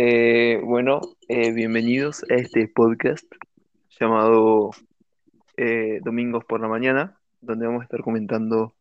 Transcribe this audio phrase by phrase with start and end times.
[0.00, 3.24] Eh, bueno, eh, bienvenidos a este podcast
[3.98, 4.70] llamado
[5.56, 8.76] eh, Domingos por la Mañana, donde vamos a estar comentando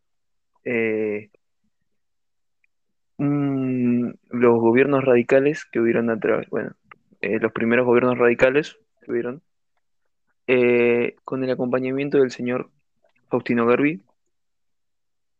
[3.17, 6.75] los gobiernos radicales que hubieron a través, bueno,
[7.19, 9.41] los primeros gobiernos radicales que hubieron,
[11.23, 12.69] con el acompañamiento del señor
[13.27, 14.03] Faustino Gerbi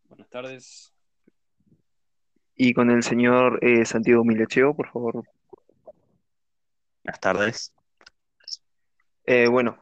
[0.10, 0.92] Buenas tardes.
[2.56, 5.24] y con el señor Santiago Milecheo, por favor.
[7.08, 7.74] Buenas tardes.
[9.24, 9.78] Eh, bueno,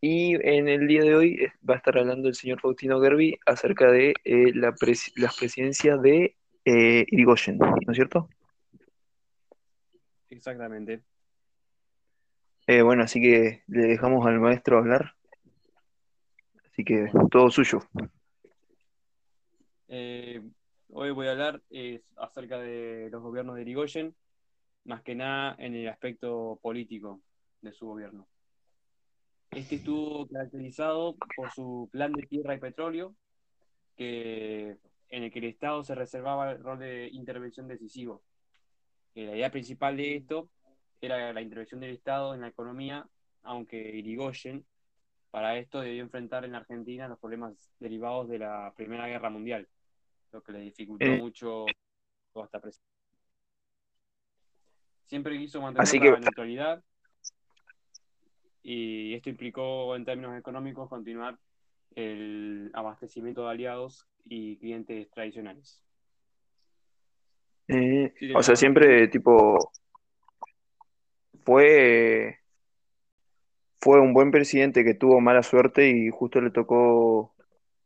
[0.00, 3.90] y en el día de hoy va a estar hablando el señor Faustino Gerbi acerca
[3.92, 8.30] de eh, la pres- las presidencias de eh, Irigoyen, ¿no es cierto?
[10.30, 11.02] Exactamente.
[12.66, 15.16] Eh, bueno, así que le dejamos al maestro hablar.
[16.72, 17.80] Así que todo suyo.
[19.88, 20.40] Eh,
[20.88, 24.14] hoy voy a hablar eh, acerca de los gobiernos de Irigoyen,
[24.88, 27.20] más que nada en el aspecto político
[27.60, 28.26] de su gobierno.
[29.50, 33.14] Este estuvo caracterizado por su plan de tierra y petróleo,
[33.96, 34.78] que,
[35.10, 38.22] en el que el Estado se reservaba el rol de intervención decisivo.
[39.14, 40.48] Eh, la idea principal de esto
[41.00, 43.06] era la intervención del Estado en la economía,
[43.42, 44.64] aunque Irigoyen
[45.30, 49.68] para esto debió enfrentar en Argentina los problemas derivados de la Primera Guerra Mundial,
[50.32, 51.18] lo que le dificultó Eh.
[51.18, 51.66] mucho
[52.34, 52.86] esta presión.
[55.08, 56.84] Siempre quiso mantener Así la que- neutralidad
[58.62, 61.38] y esto implicó en términos económicos continuar
[61.94, 65.82] el abastecimiento de aliados y clientes tradicionales.
[67.68, 69.70] Eh, Sí, o sea, la- siempre tipo
[71.44, 72.38] fue
[73.80, 77.32] fue un buen presidente que tuvo mala suerte y justo le tocó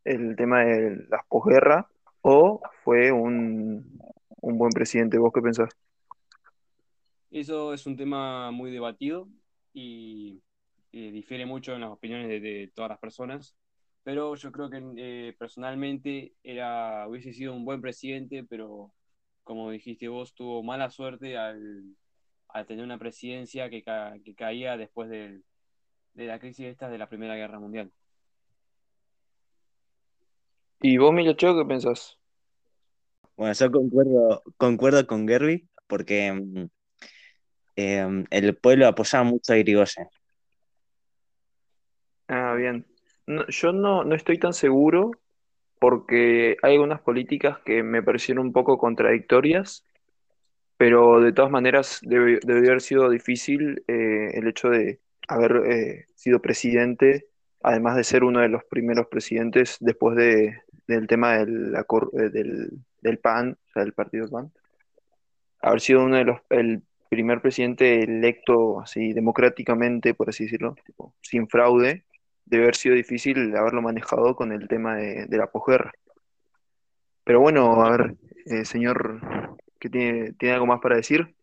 [0.05, 1.87] el tema de las posguerras,
[2.23, 4.01] o fue un,
[4.41, 5.19] un buen presidente.
[5.19, 5.69] ¿Vos qué pensás?
[7.43, 9.29] Eso es un tema muy debatido
[9.75, 10.41] y
[10.93, 13.57] eh, difiere mucho en las opiniones de, de todas las personas,
[14.05, 18.93] pero yo creo que eh, personalmente era, hubiese sido un buen presidente, pero
[19.43, 21.83] como dijiste vos, tuvo mala suerte al,
[22.51, 25.43] al tener una presidencia que, ca- que caía después del-
[26.15, 27.91] de la crisis esta de la Primera Guerra Mundial.
[30.81, 32.17] ¿Y vos, Milacheo, qué pensás?
[33.37, 36.67] Bueno, yo concuerdo, concuerdo con Gerby porque mm,
[37.83, 40.09] eh, el pueblo apoyaba mucho a Irigoyen.
[42.29, 42.87] Ah, bien.
[43.49, 45.13] Yo no, no estoy tan seguro
[45.79, 49.85] porque hay algunas políticas que me parecieron un poco contradictorias,
[50.77, 56.41] pero de todas maneras debe- haber sido difícil eh, el hecho de haber eh, sido
[56.41, 57.27] presidente,
[57.63, 60.57] además de ser uno de los primeros presidentes después de,
[60.87, 62.71] del tema eh, del,
[63.01, 64.53] del PAN, o sea, del partido PAN,
[65.61, 66.83] haber sido uno de los, el
[67.13, 72.07] primer presidente electo así democráticamente, por así decirlo, tipo, sin fraude,
[72.47, 75.93] debe haber sido difícil haberlo manejado con el tema de, de la posguerra.
[77.23, 79.21] Pero bueno, a ver, eh, señor,
[79.79, 81.37] ¿qué tiene, tiene algo más para decir?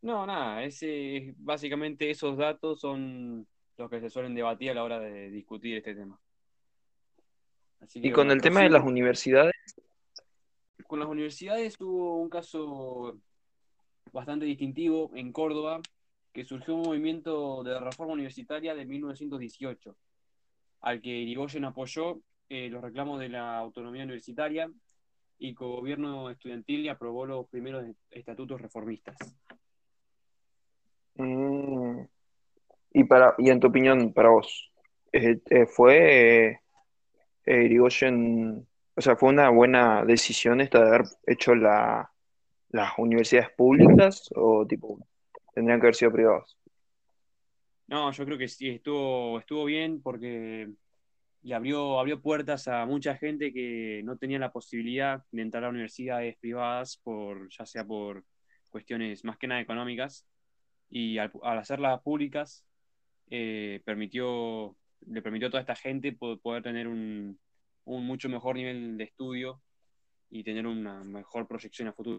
[0.00, 5.00] No, nada, ese, básicamente esos datos son los que se suelen debatir a la hora
[5.00, 6.20] de discutir este tema.
[7.80, 9.56] Así que, Y con bueno, el tema de las universidades,
[10.86, 13.18] Con las universidades hubo un caso
[14.16, 15.80] bastante distintivo en Córdoba,
[16.32, 19.94] que surgió un movimiento de reforma universitaria de 1918,
[20.80, 22.18] al que Irigoyen apoyó
[22.48, 24.70] eh, los reclamos de la autonomía universitaria
[25.38, 29.16] y con gobierno estudiantil aprobó los primeros estatutos reformistas.
[31.16, 32.00] mm,
[32.94, 34.72] y, para, y en tu opinión, para vos,
[35.12, 36.60] eh, eh, ¿fue
[37.44, 42.10] Irigoyen, o sea, fue una buena decisión esta de haber hecho la,
[42.70, 44.98] las universidades públicas o tipo,
[45.54, 46.56] tendrían que haber sido privadas?
[47.88, 50.68] No, yo creo que sí, estuvo, estuvo bien porque
[51.42, 55.68] le abrió, abrió puertas a mucha gente que no tenía la posibilidad de entrar a
[55.68, 58.24] universidades privadas, por, ya sea por
[58.70, 60.26] cuestiones más que nada económicas,
[60.90, 62.64] y al, al hacerlas públicas
[63.30, 64.76] eh, permitió,
[65.06, 67.38] le permitió a toda esta gente po- poder tener un,
[67.84, 69.62] un mucho mejor nivel de estudio
[70.30, 72.18] y tener una mejor proyección a futuro.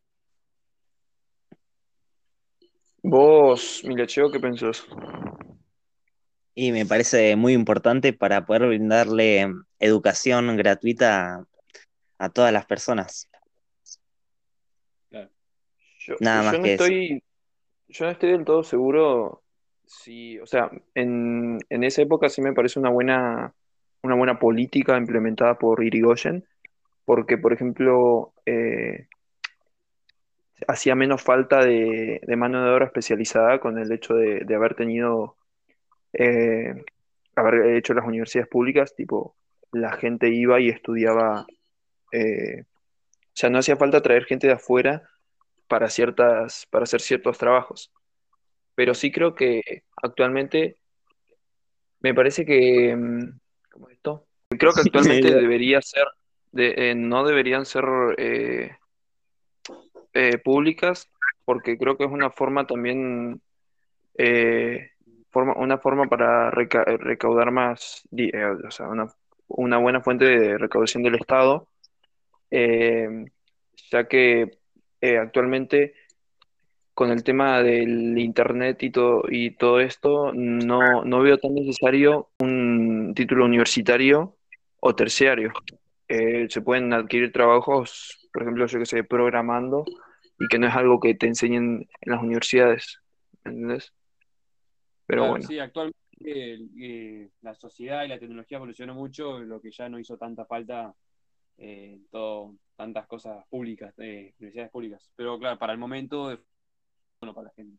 [3.04, 4.86] Vos, Milacheo, ¿qué pensás?
[6.56, 9.48] Y me parece muy importante para poder brindarle
[9.80, 11.46] educación gratuita
[12.18, 13.30] a, todas las personas.
[15.12, 16.84] Yo, Nada yo más no que eso.
[16.84, 17.24] estoy,
[17.90, 19.44] yo no estoy del todo seguro
[19.86, 23.54] si, o sea, en, en esa época sí me parece una buena,
[24.04, 26.46] una buena política implementada por Irigoyen,
[27.06, 29.08] porque, por ejemplo, eh,
[30.68, 34.76] hacía menos falta de, de mano de obra especializada con el hecho de, de haber
[34.76, 35.36] tenido,
[36.14, 36.84] eh,
[37.36, 39.36] haber hecho las universidades públicas, tipo,
[39.72, 41.46] la gente iba y estudiaba,
[42.12, 45.04] eh, o sea, no hacía falta traer gente de afuera
[45.68, 47.92] para ciertas, para hacer ciertos trabajos.
[48.74, 50.78] Pero sí creo que actualmente
[52.00, 53.40] me parece que, mm,
[53.72, 54.26] ¿cómo es esto?
[54.58, 56.06] Creo que actualmente debería ser,
[56.52, 57.84] de, eh, no deberían ser
[60.18, 61.10] eh, eh, públicas,
[61.46, 63.42] porque creo que es una forma también,
[64.18, 64.92] eh,
[65.30, 69.08] forma, una forma para reca- recaudar más, eh, o sea, una,
[69.48, 71.68] una buena fuente de recaudación del Estado,
[72.52, 73.26] eh,
[73.92, 74.58] ya que
[75.02, 75.94] eh, actualmente
[76.94, 82.30] con el tema del internet y todo, y todo esto, no, no veo tan necesario
[82.40, 84.36] un título universitario
[84.80, 85.54] o terciario.
[86.08, 89.86] Eh, se pueden adquirir trabajos, por ejemplo, yo que sé, programando,
[90.40, 93.02] y que no es algo que te enseñen en las universidades,
[93.44, 93.94] ¿entendés?
[95.06, 99.72] Pero Claro, bueno, sí, actualmente eh, la sociedad y la tecnología evolucionó mucho, lo que
[99.72, 100.94] ya no hizo tanta falta
[101.58, 105.10] eh, todo, tantas cosas públicas, eh, universidades públicas.
[105.16, 106.40] Pero claro, para el momento es
[107.20, 107.78] bueno para la gente.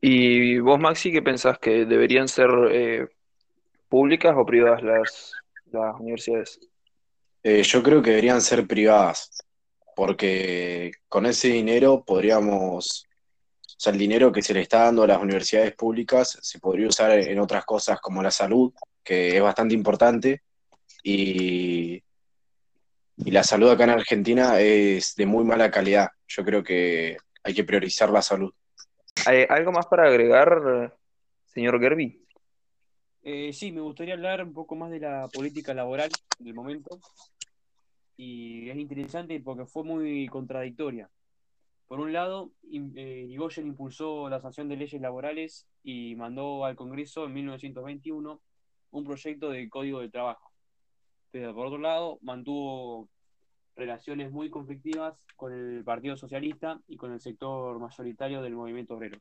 [0.00, 3.08] ¿y vos, Maxi, qué pensás que deberían ser eh,
[3.88, 5.34] públicas o privadas las,
[5.66, 6.60] las universidades?
[7.42, 9.44] Eh, yo creo que deberían ser privadas,
[10.00, 15.06] porque con ese dinero podríamos, o sea, el dinero que se le está dando a
[15.06, 18.72] las universidades públicas se podría usar en otras cosas como la salud,
[19.04, 20.40] que es bastante importante,
[21.02, 22.02] y,
[23.18, 26.08] y la salud acá en Argentina es de muy mala calidad.
[26.28, 28.54] Yo creo que hay que priorizar la salud.
[29.26, 30.96] ¿Hay algo más para agregar,
[31.44, 32.24] señor Gerby?
[33.22, 36.08] Eh, sí, me gustaría hablar un poco más de la política laboral
[36.38, 36.98] del momento.
[38.22, 41.08] Y es interesante porque fue muy contradictoria.
[41.88, 46.76] Por un lado, im- eh, Irigoyen impulsó la sanción de leyes laborales y mandó al
[46.76, 48.42] Congreso en 1921
[48.90, 50.52] un proyecto de código de trabajo.
[51.30, 53.08] Pero por otro lado, mantuvo
[53.74, 59.18] relaciones muy conflictivas con el Partido Socialista y con el sector mayoritario del movimiento obrero.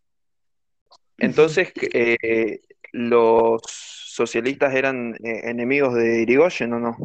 [1.18, 2.60] Entonces, eh,
[2.92, 6.98] ¿los socialistas eran eh, enemigos de Irigoyen o no?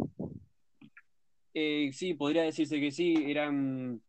[1.57, 4.01] Eh, sí, podría decirse que sí, eran,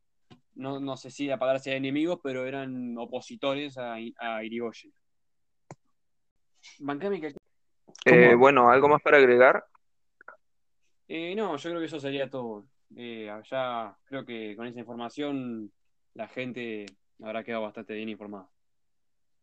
[0.57, 4.93] no, no sé si la palabra sea enemigos, pero eran opositores a, a Irigoyen.
[8.05, 9.65] Eh, bueno, ¿algo más para agregar?
[11.07, 12.67] Eh, no, yo creo que eso sería todo.
[12.97, 15.71] Eh, ya creo que con esa información
[16.15, 16.87] la gente
[17.23, 18.49] habrá quedado bastante bien informada.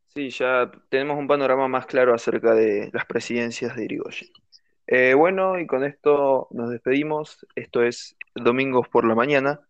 [0.07, 4.29] Sí, ya tenemos un panorama más claro acerca de las presidencias de Irigoyen.
[4.87, 7.45] Eh, bueno, y con esto nos despedimos.
[7.55, 9.61] Esto es Domingos por la Mañana.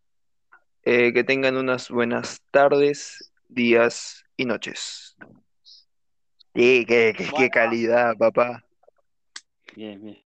[0.83, 5.15] Eh, que tengan unas buenas tardes, días y noches.
[6.55, 8.63] Sí, qué, qué- qué calidad, papá.
[9.75, 10.23] Bien, bien.